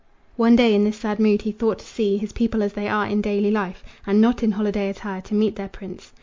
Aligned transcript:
One 0.35 0.55
day 0.55 0.73
in 0.73 0.83
this 0.83 0.97
sad 0.97 1.19
mood 1.19 1.43
he 1.43 1.51
thought 1.51 1.77
to 1.77 1.85
see 1.85 2.17
His 2.17 2.33
people 2.33 2.63
as 2.63 2.73
they 2.73 2.87
are 2.87 3.05
in 3.05 3.21
daily 3.21 3.51
life, 3.51 3.83
And 4.07 4.19
not 4.19 4.41
in 4.41 4.53
holiday 4.53 4.89
attire 4.89 5.21
to 5.21 5.35
meet 5.35 5.57
their 5.57 5.69
prince. 5.69 6.11